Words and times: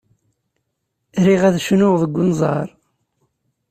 Riɣ 1.25 1.41
ad 1.45 1.57
cnuɣ 1.65 1.93
deg 2.01 2.15
unẓar. 2.23 2.67